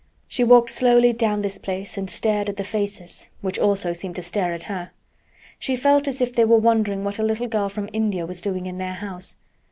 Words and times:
She 0.27 0.43
walked 0.43 0.71
slowly 0.71 1.13
down 1.13 1.43
this 1.43 1.59
place 1.59 1.95
and 1.95 2.09
stared 2.09 2.49
at 2.49 2.57
the 2.57 2.63
faces 2.63 3.27
which 3.41 3.59
also 3.59 3.93
seemed 3.93 4.15
to 4.15 4.23
stare 4.23 4.51
at 4.51 4.63
her. 4.63 4.89
She 5.59 5.75
felt 5.75 6.07
as 6.07 6.21
if 6.21 6.33
they 6.33 6.43
were 6.45 6.57
wondering 6.57 7.03
what 7.03 7.19
a 7.19 7.23
little 7.23 7.45
girl 7.47 7.69
from 7.69 7.87
India 7.93 8.25
was 8.25 8.41
doing 8.41 8.65
in 8.65 8.79
their 8.79 8.95
house. 8.95 9.35